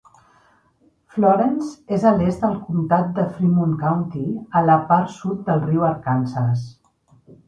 Florence 1.15 1.67
és 1.97 2.05
a 2.11 2.13
l'est 2.21 2.41
del 2.45 2.55
comtat 2.69 3.11
de 3.19 3.25
Fremont 3.35 3.75
County, 3.81 4.23
a 4.61 4.63
la 4.71 4.79
part 4.93 5.13
sud 5.17 5.45
del 5.51 5.63
riu 5.67 5.85
Arkansas. 5.91 6.65